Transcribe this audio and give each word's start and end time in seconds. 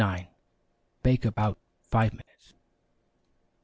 Bake 1.03 1.25
about 1.25 1.59
5 1.91 2.13
minutes. 2.13 2.55